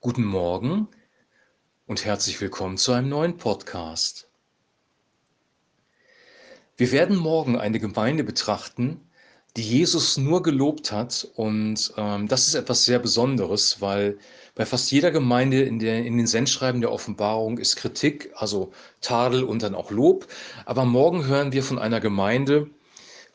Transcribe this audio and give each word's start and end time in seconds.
Guten 0.00 0.22
Morgen 0.22 0.86
und 1.88 2.04
herzlich 2.04 2.40
willkommen 2.40 2.76
zu 2.76 2.92
einem 2.92 3.08
neuen 3.08 3.36
Podcast. 3.36 4.28
Wir 6.76 6.92
werden 6.92 7.16
morgen 7.16 7.58
eine 7.58 7.80
Gemeinde 7.80 8.22
betrachten, 8.22 9.00
die 9.56 9.62
Jesus 9.62 10.16
nur 10.16 10.44
gelobt 10.44 10.92
hat 10.92 11.26
und 11.34 11.92
ähm, 11.96 12.28
das 12.28 12.46
ist 12.46 12.54
etwas 12.54 12.84
sehr 12.84 13.00
Besonderes, 13.00 13.80
weil 13.80 14.18
bei 14.54 14.64
fast 14.64 14.88
jeder 14.92 15.10
Gemeinde 15.10 15.62
in, 15.62 15.80
der, 15.80 16.04
in 16.04 16.16
den 16.16 16.28
Sendschreiben 16.28 16.80
der 16.80 16.92
Offenbarung 16.92 17.58
ist 17.58 17.74
Kritik, 17.74 18.30
also 18.36 18.70
Tadel 19.00 19.42
und 19.42 19.64
dann 19.64 19.74
auch 19.74 19.90
Lob. 19.90 20.28
Aber 20.64 20.84
morgen 20.84 21.26
hören 21.26 21.50
wir 21.50 21.64
von 21.64 21.80
einer 21.80 21.98
Gemeinde, 21.98 22.70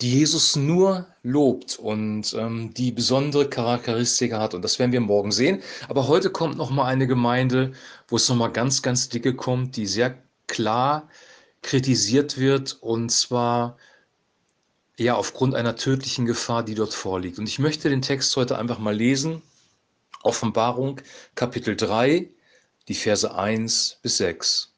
die 0.02 0.12
Jesus 0.12 0.56
nur 0.56 1.08
lobt 1.24 1.78
und 1.80 2.34
ähm, 2.34 2.74
die 2.74 2.92
besondere 2.92 3.50
Charakteristika 3.50 4.40
hat. 4.40 4.54
Und 4.54 4.62
das 4.62 4.80
werden 4.80 4.92
wir 4.92 5.02
morgen 5.02 5.32
sehen. 5.32 5.62
Aber 5.88 6.08
heute 6.08 6.30
kommt 6.30 6.58
noch 6.58 6.70
mal 6.70 6.86
eine 6.86 7.08
Gemeinde, 7.08 7.74
wo 8.08 8.18
es 8.18 8.28
noch 8.30 8.36
mal 8.36 8.50
ganz, 8.50 8.82
ganz 8.82 9.10
dicke 9.10 9.36
kommt, 9.36 9.78
die 9.78 9.86
sehr 9.86 10.18
klar 10.48 11.08
kritisiert 11.62 12.38
wird 12.38 12.78
und 12.82 13.10
zwar 13.10 13.78
ja 14.98 15.16
aufgrund 15.16 15.56
einer 15.56 15.76
tödlichen 15.76 16.26
Gefahr, 16.26 16.64
die 16.64 16.76
dort 16.76 16.94
vorliegt. 16.94 17.40
Und 17.40 17.48
ich 17.48 17.60
möchte 17.60 17.90
den 17.90 18.02
Text 18.02 18.36
heute 18.36 18.58
einfach 18.58 18.80
mal 18.80 18.96
lesen. 18.96 19.42
Offenbarung 20.22 21.02
Kapitel 21.36 21.76
3, 21.76 22.30
die 22.88 22.94
Verse 22.94 23.34
1 23.34 24.00
bis 24.02 24.18
6. 24.18 24.74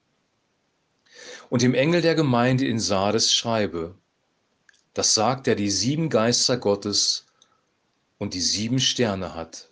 Und 1.50 1.61
dem 1.61 1.73
Engel 1.73 2.02
der 2.02 2.16
Gemeinde 2.16 2.66
in 2.66 2.80
Sardes 2.80 3.31
schreibe, 3.31 3.95
das 4.95 5.13
sagt, 5.13 5.45
der 5.45 5.55
die 5.55 5.70
sieben 5.70 6.09
Geister 6.09 6.58
Gottes 6.58 7.26
und 8.17 8.34
die 8.34 8.41
sieben 8.41 8.80
Sterne 8.80 9.36
hat. 9.36 9.70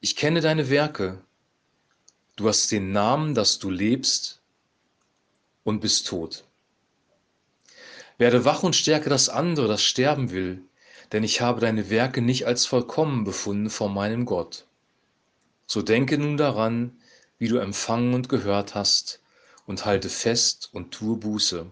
Ich 0.00 0.14
kenne 0.14 0.42
deine 0.42 0.68
Werke. 0.68 1.24
Du 2.36 2.46
hast 2.46 2.70
den 2.70 2.92
Namen, 2.92 3.34
dass 3.34 3.58
du 3.58 3.70
lebst 3.70 4.40
und 5.64 5.80
bist 5.80 6.06
tot. 6.06 6.44
Werde 8.18 8.44
wach 8.44 8.62
und 8.62 8.76
stärke 8.76 9.08
das 9.08 9.30
andere, 9.30 9.68
das 9.68 9.82
sterben 9.82 10.30
will, 10.30 10.62
denn 11.12 11.24
ich 11.24 11.40
habe 11.40 11.60
deine 11.60 11.88
Werke 11.88 12.20
nicht 12.20 12.46
als 12.46 12.66
vollkommen 12.66 13.24
befunden 13.24 13.70
vor 13.70 13.88
meinem 13.88 14.26
Gott. 14.26 14.66
So 15.66 15.80
denke 15.80 16.18
nun 16.18 16.36
daran, 16.36 17.00
wie 17.38 17.48
du 17.48 17.56
empfangen 17.56 18.12
und 18.12 18.28
gehört 18.28 18.74
hast, 18.74 19.20
und 19.64 19.86
halte 19.86 20.10
fest 20.10 20.68
und 20.72 20.90
tue 20.90 21.16
Buße. 21.16 21.70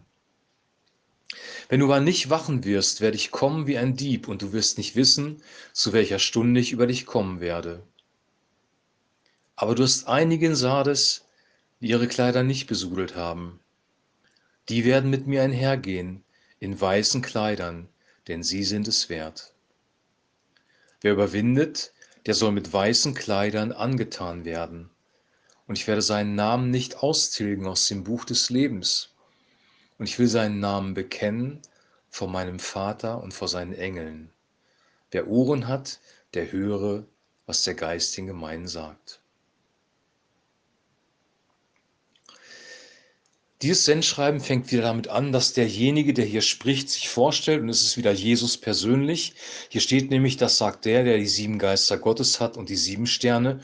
Wenn 1.69 1.81
du 1.81 1.87
aber 1.87 2.01
nicht 2.01 2.31
wachen 2.31 2.65
wirst, 2.65 3.03
werde 3.03 3.17
ich 3.17 3.31
kommen 3.31 3.67
wie 3.67 3.77
ein 3.77 3.97
Dieb, 3.97 4.29
und 4.29 4.41
du 4.41 4.53
wirst 4.53 4.79
nicht 4.79 4.97
wissen, 4.97 5.43
zu 5.73 5.93
welcher 5.93 6.19
Stunde 6.19 6.61
ich 6.61 6.73
über 6.73 6.87
dich 6.87 7.05
kommen 7.05 7.41
werde. 7.41 7.83
Aber 9.55 9.75
du 9.75 9.83
hast 9.83 10.09
einige 10.09 10.47
in 10.47 10.57
Sardes, 10.57 11.27
die 11.81 11.89
ihre 11.89 12.09
Kleider 12.09 12.43
nicht 12.43 12.67
besudelt 12.67 13.15
haben. 13.15 13.61
Die 14.69 14.85
werden 14.85 15.11
mit 15.11 15.27
mir 15.27 15.43
einhergehen 15.43 16.25
in 16.61 16.81
weißen 16.81 17.21
Kleidern, 17.21 17.89
denn 18.27 18.43
sie 18.43 18.65
sind 18.65 18.89
es 18.89 19.09
wert. 19.09 19.53
Wer 21.01 21.13
überwindet, 21.13 21.93
der 22.27 22.35
soll 22.35 22.53
mit 22.53 22.73
weißen 22.73 23.15
Kleidern 23.15 23.73
angetan 23.73 24.45
werden. 24.45 24.91
Und 25.67 25.77
ich 25.79 25.87
werde 25.87 26.03
seinen 26.03 26.35
Namen 26.35 26.71
nicht 26.71 27.03
austilgen 27.03 27.67
aus 27.67 27.87
dem 27.87 28.05
Buch 28.05 28.25
des 28.25 28.49
Lebens 28.49 29.11
und 29.99 30.09
ich 30.09 30.19
will 30.19 30.29
seinen 30.29 30.61
Namen 30.61 30.95
bekennen 30.95 31.61
vor 32.09 32.29
meinem 32.29 32.59
Vater 32.59 33.23
und 33.23 33.35
vor 33.35 33.49
seinen 33.49 33.73
Engeln. 33.73 34.31
Wer 35.11 35.29
Ohren 35.29 35.69
hat, 35.69 36.01
der 36.35 36.53
höre, 36.53 37.05
was 37.47 37.65
der 37.65 37.75
Geist 37.75 38.17
den 38.17 38.27
Gemeinden 38.27 38.69
sagt. 38.69 39.21
Dieses 43.63 43.85
Sendschreiben 43.85 44.41
fängt 44.41 44.71
wieder 44.71 44.83
damit 44.83 45.09
an, 45.09 45.33
dass 45.33 45.53
derjenige, 45.53 46.15
der 46.15 46.25
hier 46.25 46.43
spricht, 46.43 46.91
sich 46.91 47.09
vorstellt 47.09 47.61
und 47.61 47.69
es 47.69 47.83
ist 47.83 47.97
wieder 47.97 48.13
Jesus 48.13 48.57
persönlich. 48.57 49.35
Hier 49.69 49.81
steht 49.81 50.11
nämlich, 50.11 50.37
das 50.37 50.59
sagt 50.59 50.85
der, 50.85 51.03
der 51.03 51.19
die 51.19 51.27
sieben 51.27 51.59
Geister 51.59 51.99
Gottes 51.99 52.39
hat 52.39 52.57
und 52.57 52.69
die 52.69 52.77
sieben 52.77 53.07
Sterne 53.07 53.61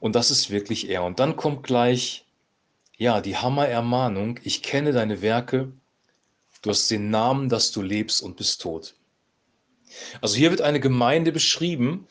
und 0.00 0.14
das 0.14 0.30
ist 0.30 0.50
wirklich 0.50 0.88
er. 0.88 1.04
Und 1.04 1.20
dann 1.20 1.36
kommt 1.36 1.62
gleich 1.62 2.25
ja, 2.96 3.20
die 3.20 3.36
Hammer-Ermahnung, 3.36 4.40
ich 4.42 4.62
kenne 4.62 4.92
deine 4.92 5.22
Werke, 5.22 5.72
du 6.62 6.70
hast 6.70 6.90
den 6.90 7.10
Namen, 7.10 7.48
dass 7.48 7.72
du 7.72 7.82
lebst 7.82 8.22
und 8.22 8.36
bist 8.36 8.60
tot. 8.62 8.94
Also 10.20 10.36
hier 10.36 10.50
wird 10.50 10.62
eine 10.62 10.80
Gemeinde 10.80 11.32
beschrieben, 11.32 12.08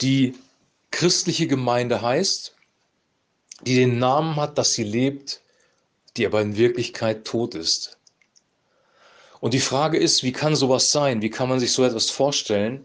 die 0.00 0.34
christliche 0.90 1.46
Gemeinde 1.46 2.02
heißt, 2.02 2.54
die 3.62 3.74
den 3.74 3.98
Namen 3.98 4.36
hat, 4.36 4.58
dass 4.58 4.74
sie 4.74 4.84
lebt, 4.84 5.40
die 6.16 6.26
aber 6.26 6.40
in 6.40 6.56
Wirklichkeit 6.56 7.24
tot 7.24 7.54
ist. 7.54 7.98
Und 9.40 9.54
die 9.54 9.60
Frage 9.60 9.98
ist, 9.98 10.22
wie 10.22 10.32
kann 10.32 10.56
sowas 10.56 10.90
sein? 10.92 11.22
Wie 11.22 11.30
kann 11.30 11.48
man 11.48 11.60
sich 11.60 11.72
so 11.72 11.84
etwas 11.84 12.10
vorstellen? 12.10 12.84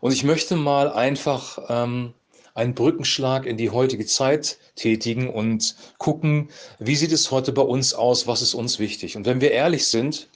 Und 0.00 0.12
ich 0.12 0.24
möchte 0.24 0.56
mal 0.56 0.92
einfach 0.92 1.58
ähm, 1.68 2.14
einen 2.54 2.74
Brückenschlag 2.74 3.46
in 3.46 3.56
die 3.56 3.70
heutige 3.70 4.06
Zeit 4.06 4.58
tätigen 4.76 5.30
und 5.30 5.74
gucken, 5.98 6.50
wie 6.78 6.96
sieht 6.96 7.12
es 7.12 7.30
heute 7.30 7.52
bei 7.52 7.62
uns 7.62 7.94
aus, 7.94 8.26
was 8.26 8.42
ist 8.42 8.54
uns 8.54 8.78
wichtig. 8.78 9.16
Und 9.16 9.26
wenn 9.26 9.40
wir 9.40 9.52
ehrlich 9.52 9.86
sind, 9.86 10.28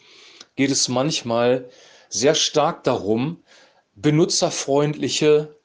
geht 0.54 0.71
es 0.71 0.88
manchmal 0.88 1.69
sehr 2.09 2.34
stark 2.34 2.84
darum, 2.84 3.43
benutzerfreundliche, 3.94 5.56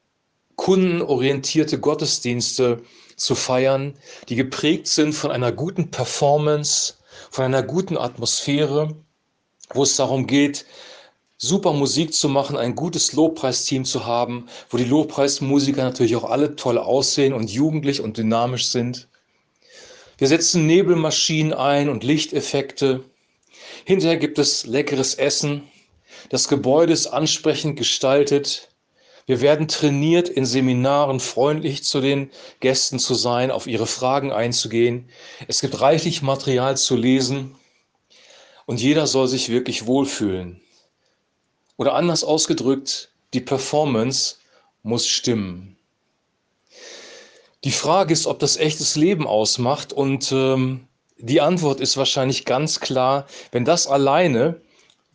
kundenorientierte 0.56 1.80
Gottesdienste 1.80 2.82
zu 3.16 3.36
feiern, 3.36 3.98
die 4.30 4.36
geprägt 4.36 4.88
sind 4.88 5.14
von 5.14 5.32
einer 5.32 5.52
guten 5.52 5.92
Performance, 5.92 6.96
von 7.30 7.46
einer 7.46 7.64
guten 7.64 7.98
Atmosphäre, 7.98 8.96
wo 9.74 9.84
es 9.84 9.96
darum 9.96 10.28
geht, 10.28 10.66
super 11.44 11.74
Musik 11.74 12.14
zu 12.14 12.30
machen, 12.30 12.56
ein 12.56 12.76
gutes 12.76 13.14
Lobpreisteam 13.14 13.84
zu 13.84 14.06
haben, 14.06 14.46
wo 14.70 14.78
die 14.78 14.86
Lobpreismusiker 14.86 15.84
natürlich 15.84 16.16
auch 16.16 16.30
alle 16.30 16.56
toll 16.56 16.78
aussehen 16.78 17.34
und 17.34 17.50
jugendlich 17.50 18.00
und 18.00 18.18
dynamisch 18.18 18.68
sind. 18.68 19.10
Wir 20.20 20.28
setzen 20.28 20.68
Nebelmaschinen 20.68 21.52
ein 21.54 21.90
und 21.90 22.04
Lichteffekte. 22.04 23.04
Hinterher 23.86 24.18
gibt 24.18 24.38
es 24.38 24.68
leckeres 24.68 25.16
Essen. 25.16 25.64
Das 26.30 26.48
Gebäude 26.48 26.94
ist 26.94 27.08
ansprechend 27.08 27.76
gestaltet. 27.76 28.70
Wir 29.26 29.42
werden 29.42 29.68
trainiert, 29.68 30.30
in 30.30 30.46
Seminaren 30.46 31.20
freundlich 31.20 31.84
zu 31.84 32.02
den 32.02 32.30
Gästen 32.60 33.00
zu 33.00 33.16
sein, 33.16 33.50
auf 33.50 33.66
ihre 33.66 33.88
Fragen 33.88 34.32
einzugehen. 34.32 35.10
Es 35.48 35.62
gibt 35.62 35.82
reichlich 35.82 36.22
Material 36.22 36.78
zu 36.78 36.96
lesen 36.96 37.56
und 38.68 38.80
jeder 38.80 39.08
soll 39.08 39.28
sich 39.28 39.50
wirklich 39.50 39.88
wohlfühlen. 39.88 40.62
Oder 41.78 41.96
anders 41.96 42.24
ausgedrückt, 42.24 43.10
die 43.34 43.42
Performance 43.42 44.36
muss 44.84 45.08
stimmen. 45.08 45.78
Die 47.64 47.72
Frage 47.72 48.14
ist, 48.14 48.26
ob 48.26 48.40
das 48.40 48.58
echtes 48.58 48.96
Leben 48.96 49.28
ausmacht 49.28 49.94
und 49.94 50.32
ähm, 50.32 50.88
die 51.18 51.42
Antwort 51.42 51.80
ist 51.80 51.98
wahrscheinlich 51.98 52.46
ganz 52.46 52.80
klar, 52.80 53.28
wenn 53.52 53.66
das 53.66 53.86
alleine 53.86 54.60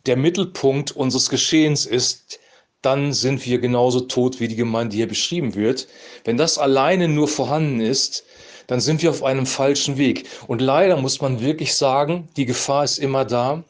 der 0.05 0.15
Mittelpunkt 0.15 0.91
unseres 0.91 1.29
Geschehens 1.29 1.85
ist, 1.85 2.39
dann 2.81 3.11
sind 3.11 3.45
wir 3.45 3.59
genauso 3.59 4.01
tot, 4.01 4.39
wie 4.39 4.47
die 4.47 4.55
Gemeinde 4.55 4.95
hier 4.95 5.07
beschrieben 5.07 5.55
wird. 5.55 5.87
Wenn 6.23 6.37
das 6.37 6.57
alleine 6.57 7.09
nur 7.09 7.27
vorhanden 7.27 7.81
ist, 7.81 8.23
dann 8.67 8.79
sind 8.79 9.01
wir 9.01 9.09
auf 9.09 9.23
einem 9.23 9.45
falschen 9.45 9.97
Weg. 9.97 10.25
Und 10.47 10.61
leider 10.61 10.95
muss 10.95 11.19
man 11.19 11.41
wirklich 11.41 11.75
sagen, 11.75 12.29
die 12.37 12.45
Gefahr 12.45 12.85
ist 12.85 12.99
immer 12.99 13.25
da, 13.25 13.63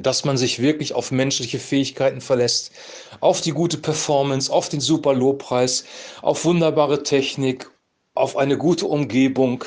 dass 0.00 0.24
man 0.24 0.36
sich 0.36 0.60
wirklich 0.60 0.94
auf 0.94 1.10
menschliche 1.10 1.58
Fähigkeiten 1.58 2.20
verlässt, 2.20 2.72
auf 3.20 3.40
die 3.40 3.52
gute 3.52 3.78
Performance, 3.78 4.52
auf 4.52 4.68
den 4.68 4.80
super 4.80 5.14
Lobpreis, 5.14 5.84
auf 6.22 6.44
wunderbare 6.44 7.02
Technik, 7.02 7.70
auf 8.14 8.36
eine 8.36 8.58
gute 8.58 8.86
Umgebung 8.86 9.64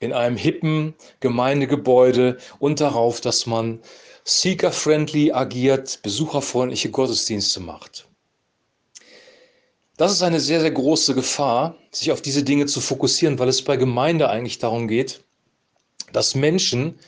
in 0.00 0.12
einem 0.12 0.36
hippen 0.36 0.94
Gemeindegebäude 1.20 2.38
und 2.58 2.80
darauf, 2.80 3.20
dass 3.20 3.46
man 3.46 3.80
seeker-friendly 4.24 5.32
agiert, 5.32 6.00
besucherfreundliche 6.02 6.90
Gottesdienste 6.90 7.60
macht. 7.60 8.08
Das 9.96 10.12
ist 10.12 10.22
eine 10.22 10.40
sehr, 10.40 10.60
sehr 10.60 10.70
große 10.70 11.14
Gefahr, 11.14 11.76
sich 11.90 12.10
auf 12.12 12.22
diese 12.22 12.42
Dinge 12.42 12.66
zu 12.66 12.80
fokussieren, 12.80 13.38
weil 13.38 13.48
es 13.48 13.62
bei 13.62 13.76
Gemeinde 13.76 14.28
eigentlich 14.28 14.58
darum 14.58 14.88
geht, 14.88 15.22
dass 16.12 16.34
Menschen 16.34 16.98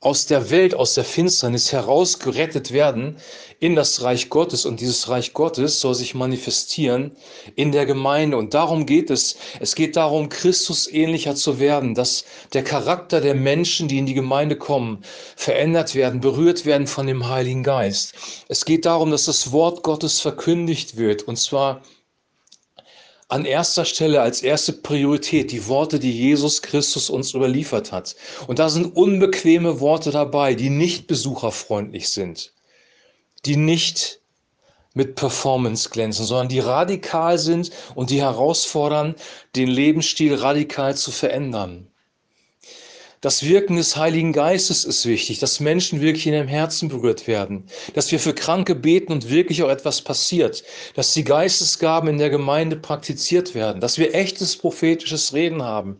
aus 0.00 0.26
der 0.26 0.50
Welt, 0.50 0.74
aus 0.74 0.94
der 0.94 1.04
Finsternis 1.04 1.72
herausgerettet 1.72 2.70
werden 2.70 3.16
in 3.60 3.74
das 3.74 4.02
Reich 4.02 4.28
Gottes. 4.28 4.66
Und 4.66 4.80
dieses 4.80 5.08
Reich 5.08 5.32
Gottes 5.32 5.80
soll 5.80 5.94
sich 5.94 6.14
manifestieren 6.14 7.12
in 7.54 7.72
der 7.72 7.86
Gemeinde. 7.86 8.36
Und 8.36 8.52
darum 8.52 8.84
geht 8.84 9.10
es. 9.10 9.36
Es 9.58 9.74
geht 9.74 9.96
darum, 9.96 10.28
Christus 10.28 10.86
ähnlicher 10.86 11.34
zu 11.34 11.58
werden, 11.58 11.94
dass 11.94 12.24
der 12.52 12.62
Charakter 12.62 13.22
der 13.22 13.34
Menschen, 13.34 13.88
die 13.88 13.98
in 13.98 14.06
die 14.06 14.14
Gemeinde 14.14 14.56
kommen, 14.56 15.02
verändert 15.34 15.94
werden, 15.94 16.20
berührt 16.20 16.66
werden 16.66 16.86
von 16.86 17.06
dem 17.06 17.28
Heiligen 17.28 17.62
Geist. 17.62 18.14
Es 18.48 18.66
geht 18.66 18.84
darum, 18.84 19.10
dass 19.10 19.24
das 19.24 19.50
Wort 19.50 19.82
Gottes 19.82 20.20
verkündigt 20.20 20.98
wird. 20.98 21.22
Und 21.22 21.36
zwar 21.36 21.80
an 23.28 23.44
erster 23.44 23.84
Stelle, 23.84 24.20
als 24.20 24.42
erste 24.42 24.72
Priorität 24.72 25.50
die 25.50 25.66
Worte, 25.66 25.98
die 25.98 26.12
Jesus 26.12 26.62
Christus 26.62 27.10
uns 27.10 27.34
überliefert 27.34 27.90
hat. 27.90 28.14
Und 28.46 28.58
da 28.58 28.68
sind 28.68 28.96
unbequeme 28.96 29.80
Worte 29.80 30.10
dabei, 30.10 30.54
die 30.54 30.70
nicht 30.70 31.06
besucherfreundlich 31.08 32.08
sind, 32.10 32.52
die 33.44 33.56
nicht 33.56 34.20
mit 34.94 35.16
Performance 35.16 35.90
glänzen, 35.90 36.24
sondern 36.24 36.48
die 36.48 36.60
radikal 36.60 37.38
sind 37.38 37.70
und 37.94 38.10
die 38.10 38.22
herausfordern, 38.22 39.14
den 39.54 39.68
Lebensstil 39.68 40.34
radikal 40.34 40.96
zu 40.96 41.10
verändern. 41.10 41.90
Das 43.20 43.42
Wirken 43.42 43.76
des 43.76 43.96
Heiligen 43.96 44.32
Geistes 44.32 44.84
ist 44.84 45.06
wichtig, 45.06 45.38
dass 45.38 45.60
Menschen 45.60 46.00
wirklich 46.00 46.26
in 46.26 46.34
ihrem 46.34 46.48
Herzen 46.48 46.88
berührt 46.88 47.26
werden, 47.26 47.64
dass 47.94 48.12
wir 48.12 48.20
für 48.20 48.34
Kranke 48.34 48.74
beten 48.74 49.12
und 49.12 49.30
wirklich 49.30 49.62
auch 49.62 49.70
etwas 49.70 50.02
passiert, 50.02 50.62
dass 50.94 51.14
die 51.14 51.24
Geistesgaben 51.24 52.10
in 52.10 52.18
der 52.18 52.30
Gemeinde 52.30 52.76
praktiziert 52.76 53.54
werden, 53.54 53.80
dass 53.80 53.96
wir 53.98 54.14
echtes 54.14 54.56
prophetisches 54.56 55.32
Reden 55.32 55.62
haben, 55.62 55.98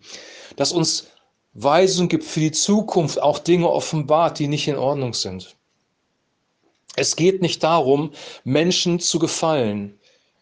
dass 0.56 0.72
uns 0.72 1.08
Weisung 1.54 2.08
gibt 2.08 2.24
für 2.24 2.40
die 2.40 2.52
Zukunft, 2.52 3.20
auch 3.20 3.38
Dinge 3.38 3.70
offenbart, 3.70 4.38
die 4.38 4.48
nicht 4.48 4.68
in 4.68 4.76
Ordnung 4.76 5.14
sind. 5.14 5.56
Es 6.96 7.16
geht 7.16 7.40
nicht 7.40 7.62
darum, 7.62 8.12
Menschen 8.44 9.00
zu 9.00 9.18
gefallen. 9.18 9.98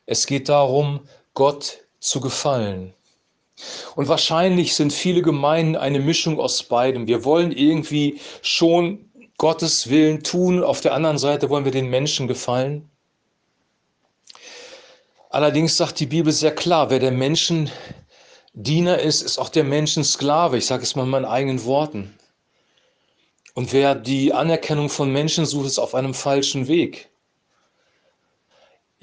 Es 0.07 0.27
geht 0.27 0.49
darum, 0.49 1.01
Gott 1.35 1.85
zu 2.01 2.21
gefallen. 2.21 2.95
Und 3.95 4.09
wahrscheinlich 4.09 4.75
sind 4.75 4.93
viele 4.93 5.23
Gemeinden 5.23 5.77
eine 5.77 6.01
Mischung 6.01 6.41
aus 6.41 6.63
beidem. 6.63 7.07
Wir 7.07 7.25
wollen 7.25 7.53
irgendwie 7.53 8.21
schon 8.43 9.11
Gottes 9.39 9.91
Willen 9.91 10.23
tun, 10.23 10.63
auf 10.63 10.81
der 10.81 10.95
anderen 10.95 11.19
Seite 11.19 11.51
wollen 11.51 11.65
wir 11.65 11.73
den 11.73 11.91
Menschen 11.91 12.29
gefallen. 12.29 12.91
Allerdings 15.31 15.77
sagt 15.77 15.99
die 15.99 16.07
Bibel 16.07 16.33
sehr 16.33 16.55
klar, 16.55 16.91
wer 16.91 17.01
der 17.01 17.11
Menschen 17.11 17.71
Diener 18.53 19.01
ist, 19.01 19.23
ist 19.23 19.39
auch 19.39 19.49
der 19.49 19.65
Menschen 19.65 20.05
Sklave. 20.05 20.57
Ich 20.57 20.67
sage 20.67 20.85
es 20.85 20.95
mal 20.95 21.03
in 21.03 21.11
meinen 21.11 21.25
eigenen 21.25 21.65
Worten. 21.65 22.17
Und 23.55 23.73
wer 23.73 23.97
die 23.97 24.33
Anerkennung 24.33 24.89
von 24.89 25.13
Menschen 25.13 25.45
sucht, 25.45 25.67
ist 25.67 25.81
auf 25.81 25.95
einem 25.97 26.15
falschen 26.15 26.69
Weg. 26.69 27.11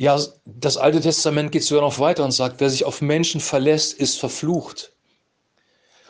Ja, 0.02 0.20
das 0.46 0.78
Alte 0.78 1.00
Testament 1.00 1.52
geht 1.52 1.64
sogar 1.64 1.84
noch 1.84 2.00
weiter 2.00 2.26
und 2.26 2.32
sagt, 2.32 2.60
wer 2.60 2.72
sich 2.72 2.86
auf 2.86 3.02
Menschen 3.02 3.40
verlässt, 3.40 3.94
ist 3.94 4.18
verflucht. 4.20 4.94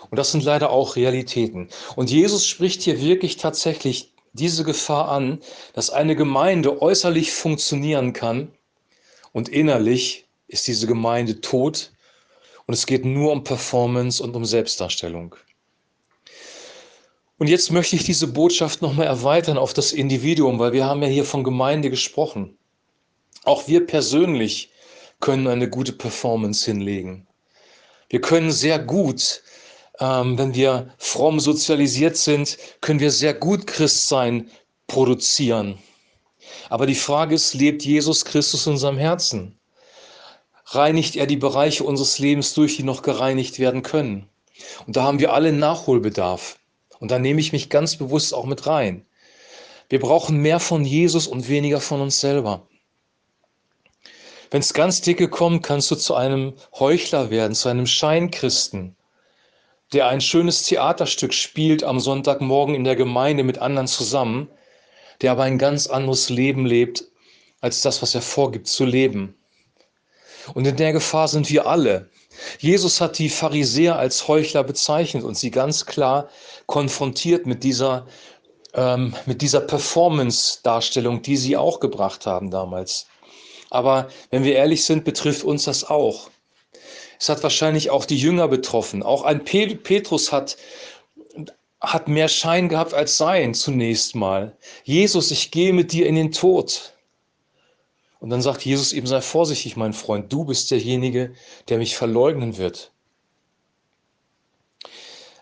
Und 0.10 0.18
das 0.18 0.32
sind 0.32 0.46
leider 0.46 0.70
auch 0.70 0.96
Realitäten. 0.96 1.68
Und 1.98 2.10
Jesus 2.10 2.48
spricht 2.48 2.84
hier 2.84 3.02
wirklich 3.02 3.36
tatsächlich 3.36 4.14
diese 4.32 4.64
Gefahr 4.64 5.10
an, 5.10 5.42
dass 5.74 5.90
eine 5.90 6.16
Gemeinde 6.16 6.82
äußerlich 6.82 7.34
funktionieren 7.34 8.14
kann 8.14 8.54
und 9.34 9.50
innerlich 9.50 10.26
ist 10.48 10.68
diese 10.68 10.88
Gemeinde 10.88 11.42
tot 11.42 11.92
und 12.68 12.74
es 12.74 12.86
geht 12.86 13.04
nur 13.04 13.34
um 13.34 13.44
Performance 13.44 14.24
und 14.24 14.38
um 14.38 14.46
Selbstdarstellung. 14.46 15.36
Und 17.38 17.48
jetzt 17.48 17.74
möchte 17.74 17.98
ich 17.98 18.06
diese 18.06 18.28
Botschaft 18.28 18.82
nochmal 18.82 19.08
erweitern 19.08 19.58
auf 19.58 19.74
das 19.74 19.92
Individuum, 19.92 20.60
weil 20.60 20.72
wir 20.72 20.86
haben 20.86 21.02
ja 21.02 21.10
hier 21.10 21.26
von 21.26 21.44
Gemeinde 21.44 21.90
gesprochen. 21.90 22.58
Auch 23.44 23.68
wir 23.68 23.88
persönlich 23.88 24.72
können 25.20 25.48
eine 25.48 25.70
gute 25.70 25.94
Performance 25.94 26.66
hinlegen. 26.66 27.28
Wir 28.10 28.22
können 28.22 28.52
sehr 28.52 28.78
gut, 28.78 29.42
ähm, 30.00 30.38
wenn 30.38 30.54
wir 30.54 30.94
fromm 30.98 31.40
sozialisiert 31.40 32.18
sind, 32.18 32.58
können 32.82 33.00
wir 33.00 33.12
sehr 33.12 33.34
gut 33.34 33.68
Christsein 33.68 34.52
produzieren. 34.88 35.80
Aber 36.70 36.86
die 36.86 36.96
Frage 36.96 37.36
ist, 37.36 37.54
lebt 37.54 37.84
Jesus 37.84 38.26
Christus 38.26 38.66
in 38.66 38.74
unserem 38.74 38.98
Herzen? 38.98 39.58
Reinigt 40.66 41.16
er 41.16 41.28
die 41.28 41.38
Bereiche 41.38 41.84
unseres 41.84 42.20
Lebens 42.20 42.54
durch, 42.54 42.78
die 42.78 42.84
noch 42.84 43.02
gereinigt 43.02 43.60
werden 43.60 43.84
können? 43.84 44.28
Und 44.86 44.96
da 44.96 45.04
haben 45.04 45.20
wir 45.20 45.34
alle 45.34 45.52
Nachholbedarf. 45.52 46.58
Und 47.00 47.12
da 47.12 47.20
nehme 47.20 47.40
ich 47.42 47.52
mich 47.52 47.70
ganz 47.70 47.96
bewusst 47.96 48.34
auch 48.34 48.46
mit 48.46 48.68
rein. 48.68 49.06
Wir 49.90 50.00
brauchen 50.00 50.38
mehr 50.38 50.60
von 50.60 50.86
Jesus 50.86 51.28
und 51.28 51.50
weniger 51.50 51.82
von 51.82 52.02
uns 52.02 52.20
selber. 52.20 52.68
Wenn 54.51 54.59
es 54.59 54.74
ganz 54.74 55.00
dicke 55.00 55.30
kommt, 55.30 55.63
kannst 55.63 55.89
du 55.92 55.95
zu 55.95 56.13
einem 56.13 56.53
Heuchler 56.77 57.30
werden, 57.30 57.56
zu 57.56 57.69
einem 57.69 57.88
Scheinchristen, 57.88 58.98
der 59.94 60.09
ein 60.09 60.19
schönes 60.19 60.63
Theaterstück 60.63 61.33
spielt 61.33 61.86
am 61.86 62.01
Sonntagmorgen 62.01 62.75
in 62.75 62.83
der 62.83 62.98
Gemeinde 62.98 63.45
mit 63.45 63.59
anderen 63.59 63.88
zusammen, 63.88 64.50
der 65.21 65.31
aber 65.31 65.44
ein 65.44 65.57
ganz 65.57 65.88
anderes 65.88 66.30
Leben 66.30 66.65
lebt, 66.65 67.06
als 67.62 67.81
das, 67.81 68.01
was 68.01 68.13
er 68.13 68.21
vorgibt 68.21 68.68
zu 68.68 68.83
leben. 68.83 69.36
Und 70.53 70.68
in 70.68 70.75
der 70.75 70.92
Gefahr 70.92 71.30
sind 71.30 71.50
wir 71.50 71.65
alle. 71.65 72.09
Jesus 72.59 73.00
hat 73.00 73.19
die 73.19 73.30
Pharisäer 73.30 73.98
als 73.98 74.27
Heuchler 74.27 74.65
bezeichnet 74.65 75.24
und 75.24 75.38
sie 75.38 75.51
ganz 75.51 75.86
klar 75.86 76.27
konfrontiert 76.65 77.45
mit 77.45 77.63
dieser, 77.63 78.06
ähm, 78.74 79.15
mit 79.25 79.42
dieser 79.42 79.62
Performance-Darstellung, 79.62 81.21
die 81.21 81.38
sie 81.38 81.56
auch 81.56 81.80
gebracht 81.80 82.25
haben 82.25 82.51
damals. 82.51 83.07
Aber 83.72 84.10
wenn 84.30 84.44
wir 84.44 84.54
ehrlich 84.54 84.86
sind, 84.86 85.06
betrifft 85.06 85.44
uns 85.44 85.64
das 85.64 85.90
auch. 85.90 86.30
Es 87.20 87.30
hat 87.30 87.42
wahrscheinlich 87.42 87.90
auch 87.90 88.06
die 88.06 88.18
Jünger 88.18 88.48
betroffen. 88.48 89.02
Auch 89.02 89.24
ein 89.24 89.44
Petrus 89.46 90.32
hat, 90.32 90.58
hat 91.80 92.08
mehr 92.08 92.28
Schein 92.28 92.68
gehabt 92.68 92.94
als 92.94 93.18
Sein 93.18 93.54
zunächst 93.54 94.14
mal. 94.14 94.58
Jesus, 94.84 95.32
ich 95.32 95.52
gehe 95.52 95.72
mit 95.72 95.94
dir 95.94 96.06
in 96.06 96.16
den 96.16 96.32
Tod. 96.32 96.94
Und 98.20 98.30
dann 98.30 98.42
sagt 98.42 98.66
Jesus 98.66 98.92
eben, 98.92 99.08
sei 99.08 99.22
vorsichtig, 99.22 99.78
mein 99.78 99.94
Freund, 99.94 100.32
du 100.32 100.44
bist 100.46 100.70
derjenige, 100.70 101.34
der 101.70 101.78
mich 101.78 101.96
verleugnen 101.96 102.58
wird. 102.58 102.92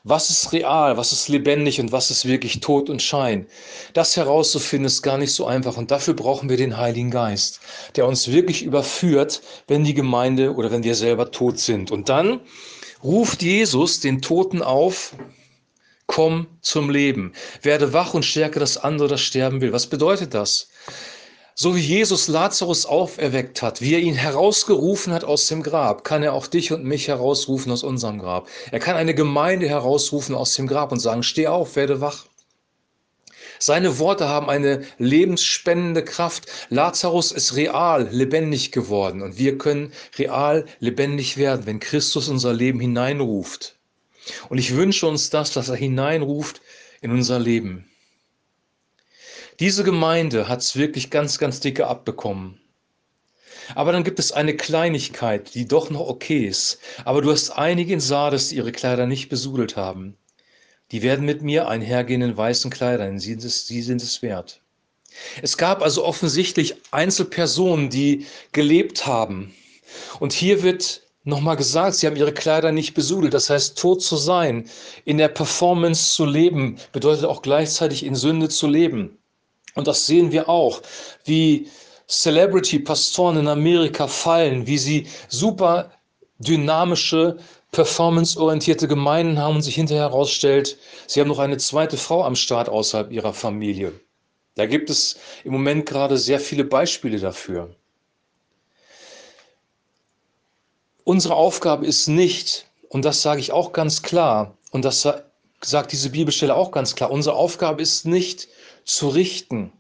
Was 0.06 0.30
ist 0.30 0.54
real, 0.54 0.96
was 0.96 1.12
ist 1.12 1.28
lebendig 1.28 1.82
und 1.82 1.92
was 1.92 2.10
ist 2.10 2.26
wirklich 2.26 2.62
Tod 2.62 2.90
und 2.90 3.02
Schein? 3.02 3.48
Das 3.94 4.16
herauszufinden 4.16 4.86
ist 4.86 5.02
gar 5.02 5.18
nicht 5.18 5.34
so 5.34 5.46
einfach 5.46 5.76
und 5.76 5.92
dafür 5.92 6.14
brauchen 6.14 6.48
wir 6.48 6.56
den 6.56 6.78
Heiligen 6.78 7.12
Geist, 7.12 7.60
der 7.98 8.08
uns 8.08 8.32
wirklich 8.32 8.64
überführt, 8.64 9.42
wenn 9.68 9.84
die 9.84 9.94
Gemeinde 9.94 10.56
oder 10.56 10.72
wenn 10.72 10.84
wir 10.84 10.96
selber 10.96 11.32
tot 11.32 11.60
sind. 11.60 11.92
Und 11.92 12.08
dann 12.08 12.40
ruft 13.04 13.42
Jesus 13.42 14.00
den 14.00 14.22
Toten 14.22 14.62
auf, 14.62 15.16
komm 16.08 16.48
zum 16.62 16.90
Leben, 16.90 17.34
werde 17.62 17.92
wach 17.92 18.14
und 18.14 18.24
stärke 18.24 18.60
das 18.60 18.78
andere, 18.78 19.10
das 19.10 19.22
sterben 19.22 19.60
will. 19.60 19.74
Was 19.74 19.88
bedeutet 19.88 20.34
das? 20.34 20.70
So 21.62 21.76
wie 21.76 21.82
Jesus 21.82 22.30
Lazarus 22.30 22.86
auferweckt 22.86 23.62
hat, 23.62 23.82
wie 23.82 23.94
er 23.94 24.00
ihn 24.00 24.16
herausgerufen 24.16 25.12
hat 25.12 25.26
aus 25.26 25.48
dem 25.48 25.62
Grab, 25.62 26.06
kann 26.06 26.24
er 26.24 26.32
auch 26.32 26.48
dich 26.48 26.72
und 26.72 26.86
mich 26.86 27.10
herausrufen 27.10 27.70
aus 27.70 27.84
unserem 27.84 28.20
Grab. 28.20 28.48
Er 28.72 28.80
kann 28.80 28.96
eine 28.96 29.14
Gemeinde 29.14 29.68
herausrufen 29.68 30.36
aus 30.36 30.54
dem 30.54 30.68
Grab 30.68 30.94
und 30.94 31.02
sagen, 31.02 31.22
steh 31.22 31.48
auf, 31.48 31.76
werde 31.76 32.00
wach. 32.00 32.28
Seine 33.60 34.00
Worte 34.00 34.30
haben 34.30 34.50
eine 34.50 34.86
lebensspendende 35.00 36.06
Kraft. 36.06 36.48
Lazarus 36.70 37.34
ist 37.34 37.58
real, 37.58 38.08
lebendig 38.10 38.72
geworden 38.72 39.22
und 39.22 39.38
wir 39.38 39.58
können 39.58 39.92
real, 40.18 40.66
lebendig 40.80 41.36
werden, 41.36 41.66
wenn 41.66 41.82
Christus 41.82 42.30
unser 42.30 42.54
Leben 42.54 42.80
hineinruft. 42.80 43.76
Und 44.48 44.60
ich 44.60 44.78
wünsche 44.78 45.08
uns 45.08 45.30
das, 45.30 45.52
dass 45.52 45.68
er 45.68 45.76
hineinruft 45.76 46.62
in 47.02 47.12
unser 47.12 47.38
Leben. 47.38 47.89
Diese 49.60 49.84
Gemeinde 49.84 50.48
hat 50.48 50.62
es 50.62 50.78
wirklich 50.78 51.10
ganz, 51.10 51.38
ganz 51.38 51.60
dicke 51.60 51.88
abbekommen. 51.88 52.62
Aber 53.76 53.92
dann 53.92 54.06
gibt 54.06 54.18
es 54.18 54.32
eine 54.32 54.56
Kleinigkeit, 54.56 55.54
die 55.54 55.68
doch 55.68 55.90
noch 55.90 56.08
okay 56.08 56.46
ist. 56.46 56.80
Aber 57.04 57.22
du 57.22 57.30
hast 57.30 57.50
einige 57.52 57.92
in 57.92 58.00
Sardes, 58.00 58.48
die 58.48 58.56
ihre 58.56 58.72
Kleider 58.72 59.06
nicht 59.06 59.28
besudelt 59.28 59.76
haben. 59.76 60.18
Die 60.92 61.02
werden 61.02 61.26
mit 61.26 61.42
mir 61.42 61.68
einhergehen 61.68 62.22
in 62.22 62.38
weißen 62.38 62.72
Kleidern. 62.72 63.20
Sie 63.20 63.38
sie 63.38 63.82
sind 63.82 64.02
es 64.02 64.22
wert. 64.22 64.62
Es 65.42 65.58
gab 65.58 65.82
also 65.82 66.06
offensichtlich 66.06 66.76
Einzelpersonen, 66.92 67.90
die 67.90 68.28
gelebt 68.54 69.06
haben. 69.06 69.54
Und 70.22 70.32
hier 70.32 70.64
wird 70.64 71.04
nochmal 71.26 71.58
gesagt, 71.58 71.96
sie 71.96 72.08
haben 72.08 72.16
ihre 72.16 72.34
Kleider 72.34 72.72
nicht 72.72 72.94
besudelt. 72.94 73.34
Das 73.34 73.50
heißt, 73.50 73.78
tot 73.78 74.02
zu 74.02 74.16
sein, 74.16 74.70
in 75.04 75.18
der 75.18 75.28
Performance 75.28 76.14
zu 76.14 76.26
leben, 76.26 76.78
bedeutet 76.94 77.26
auch 77.26 77.42
gleichzeitig 77.42 78.06
in 78.06 78.16
Sünde 78.16 78.48
zu 78.48 78.66
leben. 78.66 79.19
Und 79.80 79.88
das 79.88 80.06
sehen 80.06 80.34
wir 80.34 80.50
auch, 80.50 80.82
wie 81.24 81.70
Celebrity-Pastoren 82.10 83.38
in 83.38 83.48
Amerika 83.48 84.08
fallen, 84.08 84.68
wie 84.68 84.78
sie 84.78 85.08
super 85.30 85.90
dynamische, 86.40 87.38
performanceorientierte 87.72 88.90
Gemeinden 88.90 89.40
haben 89.40 89.56
und 89.56 89.62
sich 89.62 89.76
hinterher 89.76 90.10
herausstellt, 90.10 90.78
sie 91.08 91.22
haben 91.22 91.30
noch 91.30 91.40
eine 91.40 91.56
zweite 91.58 91.96
Frau 91.96 92.26
am 92.26 92.36
Start 92.36 92.68
außerhalb 92.68 93.10
ihrer 93.10 93.34
Familie. 93.34 93.94
Da 94.56 94.66
gibt 94.66 94.90
es 94.90 95.18
im 95.46 95.54
Moment 95.54 95.86
gerade 95.86 96.18
sehr 96.18 96.42
viele 96.42 96.66
Beispiele 96.66 97.18
dafür. 97.18 97.74
Unsere 101.06 101.36
Aufgabe 101.36 101.86
ist 101.86 102.10
nicht, 102.10 102.66
und 102.90 103.06
das 103.06 103.22
sage 103.22 103.40
ich 103.40 103.54
auch 103.54 103.72
ganz 103.72 104.02
klar, 104.02 104.58
und 104.72 104.84
das 104.84 105.08
sagt 105.62 105.92
diese 105.94 106.10
Bibelstelle 106.10 106.54
auch 106.54 106.72
ganz 106.72 106.96
klar, 106.96 107.12
unsere 107.12 107.38
Aufgabe 107.38 107.82
ist 107.82 108.06
nicht, 108.06 108.50
zu 108.84 109.10
richten, 109.10 109.72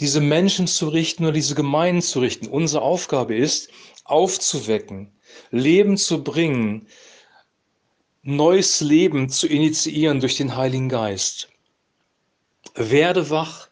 diese 0.00 0.20
Menschen 0.20 0.66
zu 0.66 0.88
richten 0.88 1.24
oder 1.24 1.32
diese 1.32 1.54
Gemeinden 1.54 2.02
zu 2.02 2.20
richten. 2.20 2.46
Unsere 2.48 2.82
Aufgabe 2.82 3.36
ist, 3.36 3.70
aufzuwecken, 4.04 5.12
Leben 5.50 5.96
zu 5.96 6.22
bringen, 6.22 6.86
neues 8.22 8.80
Leben 8.80 9.28
zu 9.28 9.46
initiieren 9.46 10.20
durch 10.20 10.36
den 10.36 10.56
Heiligen 10.56 10.88
Geist. 10.88 11.48
Werde 12.74 13.30
wach 13.30 13.67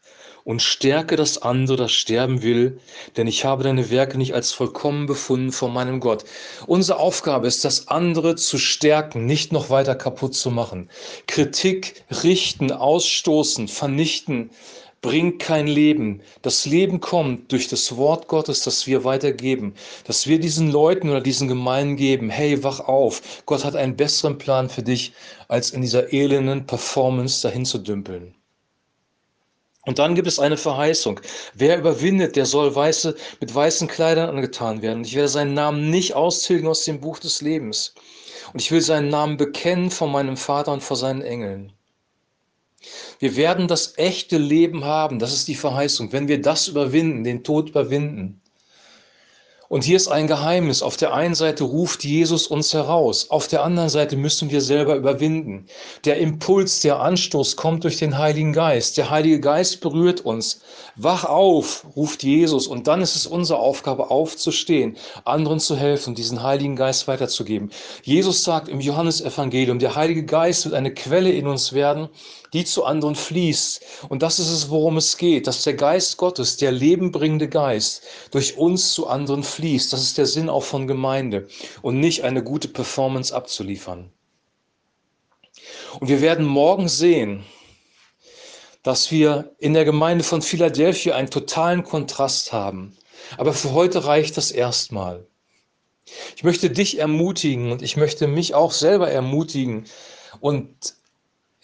und 0.46 0.62
stärke 0.62 1.16
das 1.16 1.42
andere, 1.42 1.76
das 1.76 1.92
sterben 1.92 2.40
will, 2.40 2.78
denn 3.16 3.26
ich 3.26 3.44
habe 3.44 3.64
deine 3.64 3.90
Werke 3.90 4.16
nicht 4.16 4.32
als 4.32 4.52
vollkommen 4.52 5.06
befunden 5.06 5.50
vor 5.50 5.68
meinem 5.68 5.98
Gott. 5.98 6.24
Unsere 6.68 7.00
Aufgabe 7.00 7.48
ist, 7.48 7.64
das 7.64 7.88
andere 7.88 8.36
zu 8.36 8.56
stärken, 8.56 9.26
nicht 9.26 9.52
noch 9.52 9.70
weiter 9.70 9.96
kaputt 9.96 10.36
zu 10.36 10.52
machen. 10.52 10.88
Kritik 11.26 12.04
richten, 12.22 12.70
ausstoßen, 12.70 13.66
vernichten 13.66 14.50
bringt 15.02 15.40
kein 15.40 15.66
Leben. 15.66 16.22
Das 16.42 16.64
Leben 16.64 17.00
kommt 17.00 17.50
durch 17.50 17.66
das 17.66 17.96
Wort 17.96 18.28
Gottes, 18.28 18.62
das 18.62 18.86
wir 18.86 19.02
weitergeben, 19.02 19.74
dass 20.04 20.28
wir 20.28 20.38
diesen 20.38 20.70
Leuten 20.70 21.10
oder 21.10 21.20
diesen 21.20 21.48
Gemeinden 21.48 21.96
geben, 21.96 22.30
hey, 22.30 22.62
wach 22.62 22.78
auf, 22.78 23.42
Gott 23.46 23.64
hat 23.64 23.74
einen 23.74 23.96
besseren 23.96 24.38
Plan 24.38 24.68
für 24.68 24.84
dich, 24.84 25.12
als 25.48 25.70
in 25.70 25.82
dieser 25.82 26.12
elenden 26.12 26.66
Performance 26.66 27.42
dahin 27.42 27.64
zu 27.64 27.78
dümpeln. 27.78 28.35
Und 29.86 30.00
dann 30.00 30.16
gibt 30.16 30.26
es 30.26 30.40
eine 30.40 30.56
Verheißung. 30.56 31.20
Wer 31.54 31.78
überwindet, 31.78 32.34
der 32.34 32.44
soll 32.44 32.74
weiße, 32.74 33.16
mit 33.40 33.54
weißen 33.54 33.86
Kleidern 33.86 34.28
angetan 34.28 34.82
werden. 34.82 35.04
Ich 35.04 35.14
werde 35.14 35.28
seinen 35.28 35.54
Namen 35.54 35.90
nicht 35.90 36.14
austilgen 36.14 36.66
aus 36.66 36.84
dem 36.84 37.00
Buch 37.00 37.20
des 37.20 37.40
Lebens. 37.40 37.94
Und 38.52 38.60
ich 38.60 38.72
will 38.72 38.82
seinen 38.82 39.08
Namen 39.08 39.36
bekennen 39.36 39.90
vor 39.90 40.08
meinem 40.08 40.36
Vater 40.36 40.72
und 40.72 40.82
vor 40.82 40.96
seinen 40.96 41.22
Engeln. 41.22 41.72
Wir 43.20 43.36
werden 43.36 43.68
das 43.68 43.96
echte 43.96 44.38
Leben 44.38 44.84
haben. 44.84 45.20
Das 45.20 45.32
ist 45.32 45.46
die 45.46 45.54
Verheißung. 45.54 46.12
Wenn 46.12 46.28
wir 46.28 46.40
das 46.40 46.66
überwinden, 46.66 47.22
den 47.22 47.44
Tod 47.44 47.70
überwinden, 47.70 48.42
und 49.68 49.84
hier 49.84 49.96
ist 49.96 50.08
ein 50.08 50.26
Geheimnis. 50.26 50.82
Auf 50.82 50.96
der 50.96 51.14
einen 51.14 51.34
Seite 51.34 51.64
ruft 51.64 52.04
Jesus 52.04 52.46
uns 52.46 52.72
heraus, 52.72 53.30
auf 53.30 53.48
der 53.48 53.64
anderen 53.64 53.88
Seite 53.88 54.16
müssen 54.16 54.50
wir 54.50 54.60
selber 54.60 54.94
überwinden. 54.96 55.66
Der 56.04 56.18
Impuls, 56.18 56.80
der 56.80 57.00
Anstoß 57.00 57.56
kommt 57.56 57.84
durch 57.84 57.96
den 57.96 58.18
Heiligen 58.18 58.52
Geist. 58.52 58.96
Der 58.96 59.10
Heilige 59.10 59.40
Geist 59.40 59.80
berührt 59.80 60.20
uns. 60.20 60.60
Wach 60.96 61.24
auf, 61.24 61.84
ruft 61.96 62.22
Jesus. 62.22 62.66
Und 62.66 62.86
dann 62.86 63.00
ist 63.00 63.16
es 63.16 63.26
unsere 63.26 63.58
Aufgabe, 63.58 64.10
aufzustehen, 64.10 64.96
anderen 65.24 65.60
zu 65.60 65.76
helfen, 65.76 66.14
diesen 66.14 66.42
Heiligen 66.42 66.76
Geist 66.76 67.08
weiterzugeben. 67.08 67.70
Jesus 68.02 68.42
sagt 68.44 68.68
im 68.68 68.80
Johannesevangelium, 68.80 69.78
der 69.78 69.94
Heilige 69.94 70.24
Geist 70.24 70.64
wird 70.64 70.74
eine 70.74 70.94
Quelle 70.94 71.30
in 71.30 71.46
uns 71.46 71.72
werden, 71.72 72.08
die 72.52 72.64
zu 72.64 72.84
anderen 72.84 73.14
fließt. 73.14 73.84
Und 74.08 74.22
das 74.22 74.38
ist 74.38 74.50
es, 74.50 74.70
worum 74.70 74.96
es 74.96 75.16
geht, 75.16 75.46
dass 75.46 75.62
der 75.62 75.74
Geist 75.74 76.16
Gottes, 76.16 76.56
der 76.56 76.72
lebenbringende 76.72 77.48
Geist, 77.48 78.02
durch 78.30 78.56
uns 78.56 78.92
zu 78.92 79.06
anderen 79.06 79.42
fließt. 79.42 79.92
Das 79.92 80.02
ist 80.02 80.18
der 80.18 80.26
Sinn 80.26 80.48
auch 80.48 80.62
von 80.62 80.86
Gemeinde 80.86 81.48
und 81.82 82.00
nicht 82.00 82.24
eine 82.24 82.42
gute 82.42 82.68
Performance 82.68 83.34
abzuliefern. 83.34 84.10
Und 86.00 86.08
wir 86.08 86.20
werden 86.20 86.44
morgen 86.44 86.88
sehen, 86.88 87.44
dass 88.82 89.10
wir 89.10 89.54
in 89.58 89.74
der 89.74 89.84
Gemeinde 89.84 90.22
von 90.22 90.42
Philadelphia 90.42 91.16
einen 91.16 91.30
totalen 91.30 91.82
Kontrast 91.82 92.52
haben. 92.52 92.96
Aber 93.36 93.52
für 93.52 93.72
heute 93.72 94.04
reicht 94.04 94.36
das 94.36 94.52
erstmal. 94.52 95.26
Ich 96.36 96.44
möchte 96.44 96.70
dich 96.70 96.98
ermutigen 96.98 97.72
und 97.72 97.82
ich 97.82 97.96
möchte 97.96 98.28
mich 98.28 98.54
auch 98.54 98.70
selber 98.70 99.10
ermutigen 99.10 99.86
und 100.38 100.94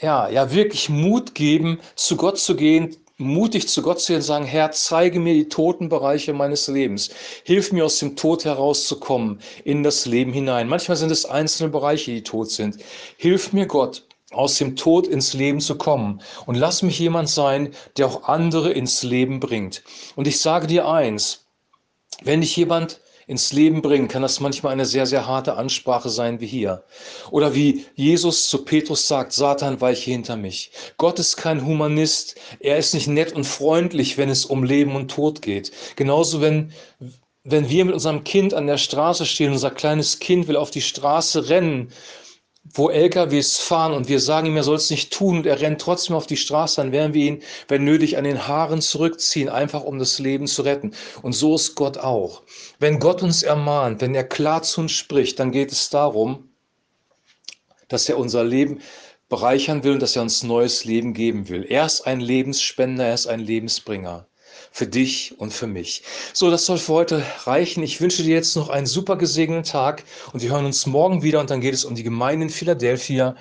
ja, 0.03 0.29
ja, 0.29 0.53
wirklich 0.53 0.89
Mut 0.89 1.35
geben, 1.35 1.79
zu 1.95 2.17
Gott 2.17 2.39
zu 2.39 2.57
gehen, 2.57 2.97
mutig 3.19 3.69
zu 3.69 3.83
Gott 3.83 4.01
zu 4.01 4.09
gehen 4.09 4.17
und 4.17 4.23
sagen, 4.23 4.45
Herr, 4.45 4.73
zeige 4.73 5.21
mir 5.21 5.35
die 5.35 5.49
toten 5.49 5.89
Bereiche 5.89 6.33
meines 6.33 6.67
Lebens. 6.67 7.11
Hilf 7.45 7.73
mir 7.73 7.85
aus 7.85 7.99
dem 8.01 8.17
Tod 8.17 8.45
herauszukommen 8.45 9.41
in 9.65 9.83
das 9.85 10.05
Leben 10.07 10.33
hinein. 10.33 10.69
Manchmal 10.69 10.97
sind 10.97 11.13
es 11.13 11.25
einzelne 11.25 11.71
Bereiche, 11.71 12.11
die 12.11 12.23
tot 12.25 12.51
sind. 12.51 12.79
Hilf 13.17 13.53
mir 13.53 13.67
Gott, 13.67 14.03
aus 14.33 14.59
dem 14.59 14.77
Tod 14.77 15.07
ins 15.07 15.35
Leben 15.35 15.61
zu 15.61 15.77
kommen. 15.77 16.21
Und 16.47 16.57
lass 16.57 16.83
mich 16.83 16.99
jemand 16.99 17.29
sein, 17.29 17.73
der 17.97 18.07
auch 18.07 18.25
andere 18.25 18.73
ins 18.73 19.03
Leben 19.03 19.41
bringt. 19.41 19.83
Und 20.17 20.27
ich 20.27 20.41
sage 20.41 20.67
dir 20.67 20.89
eins, 20.89 21.47
wenn 22.25 22.41
dich 22.41 22.57
jemand 22.57 23.01
ins 23.27 23.53
Leben 23.53 23.83
bringen, 23.83 24.09
kann 24.09 24.23
das 24.23 24.41
manchmal 24.41 24.73
eine 24.73 24.87
sehr, 24.87 25.07
sehr 25.07 25.27
harte 25.27 25.57
Ansprache 25.57 26.09
sein 26.09 26.41
wie 26.41 26.47
hier. 26.47 26.85
Oder 27.31 27.55
wie 27.55 27.87
Jesus 27.95 28.49
zu 28.49 28.65
Petrus 28.65 29.07
sagt, 29.07 29.33
Satan, 29.33 29.81
weiche 29.81 30.11
hinter 30.11 30.37
mich. 30.37 30.71
Gott 30.97 31.19
ist 31.19 31.37
kein 31.37 31.65
Humanist. 31.65 32.37
Er 32.61 32.79
ist 32.79 32.95
nicht 32.95 33.09
nett 33.09 33.33
und 33.33 33.45
freundlich, 33.45 34.19
wenn 34.19 34.29
es 34.29 34.45
um 34.45 34.65
Leben 34.65 34.97
und 34.97 35.11
Tod 35.11 35.43
geht. 35.43 35.73
Genauso, 35.97 36.41
wenn, 36.41 36.73
wenn 37.45 37.69
wir 37.69 37.85
mit 37.85 37.95
unserem 37.95 38.25
Kind 38.25 38.55
an 38.55 38.67
der 38.67 38.79
Straße 38.79 39.27
stehen, 39.27 39.53
unser 39.53 39.71
kleines 39.71 40.19
Kind 40.19 40.49
will 40.49 40.57
auf 40.57 40.71
die 40.71 40.83
Straße 40.83 41.49
rennen 41.49 41.93
wo 42.65 42.89
LKWs 42.91 43.59
fahren 43.59 43.93
und 43.93 44.09
wir 44.09 44.21
sagen 44.21 44.47
ihm, 44.47 44.57
er 44.57 44.63
soll 44.63 44.77
es 44.77 44.91
nicht 44.91 45.13
tun 45.13 45.39
und 45.39 45.47
er 45.47 45.61
rennt 45.61 45.81
trotzdem 45.81 46.17
auf 46.17 46.27
die 46.27 46.37
Straße, 46.37 46.77
dann 46.77 46.93
werden 46.93 47.13
wir 47.13 47.27
ihn, 47.27 47.43
wenn 47.69 47.85
nötig, 47.85 48.17
an 48.17 48.25
den 48.25 48.47
Haaren 48.47 48.81
zurückziehen, 48.81 49.49
einfach 49.49 49.83
um 49.83 49.99
das 49.99 50.19
Leben 50.19 50.47
zu 50.47 50.63
retten. 50.63 50.95
Und 51.23 51.33
so 51.33 51.55
ist 51.57 51.75
Gott 51.75 51.99
auch. 51.99 52.43
Wenn 52.79 52.99
Gott 52.99 53.23
uns 53.23 53.43
ermahnt, 53.43 54.01
wenn 54.01 54.15
er 54.15 54.25
klar 54.25 54.63
zu 54.63 54.83
uns 54.83 54.93
spricht, 54.93 55.39
dann 55.39 55.51
geht 55.51 55.73
es 55.73 55.91
darum, 55.91 56.49
dass 57.89 58.09
er 58.09 58.17
unser 58.17 58.45
Leben 58.45 58.81
bereichern 59.29 59.85
will 59.85 59.95
und 59.95 60.03
dass 60.03 60.17
er 60.17 60.23
uns 60.23 60.43
neues 60.43 60.85
Leben 60.85 61.15
geben 61.15 61.49
will. 61.49 61.67
Er 61.69 61.85
ist 61.85 62.03
ein 62.03 62.21
Lebensspender, 62.21 63.07
er 63.07 63.15
ist 63.15 63.27
ein 63.27 63.41
Lebensbringer 63.41 64.27
für 64.71 64.87
dich 64.87 65.35
und 65.39 65.53
für 65.53 65.67
mich. 65.67 66.03
So, 66.33 66.51
das 66.51 66.67
soll 66.67 66.79
für 66.79 66.93
heute 66.93 67.25
reichen. 67.45 67.83
Ich 67.83 68.01
wünsche 68.01 68.23
dir 68.23 68.35
jetzt 68.35 68.57
noch 68.57 68.69
einen 68.69 68.87
super 68.87 69.17
gesegneten 69.17 69.65
Tag 69.65 70.05
und 70.33 70.43
wir 70.43 70.51
hören 70.51 70.67
uns 70.67 70.87
morgen 70.87 71.23
wieder 71.23 71.41
und 71.41 71.51
dann 71.51 71.61
geht 71.61 71.75
es 71.75 71.85
um 71.85 71.95
die 71.95 72.03
Gemeinde 72.03 72.47
in 72.47 72.51
Philadelphia 72.51 73.37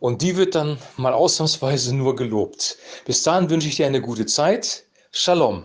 und 0.00 0.22
die 0.22 0.36
wird 0.36 0.54
dann 0.54 0.78
mal 0.96 1.12
ausnahmsweise 1.12 1.94
nur 1.94 2.16
gelobt. 2.16 2.76
Bis 3.04 3.22
dahin 3.22 3.50
wünsche 3.50 3.68
ich 3.68 3.76
dir 3.76 3.86
eine 3.86 4.00
gute 4.00 4.26
Zeit. 4.26 4.84
Shalom. 5.12 5.64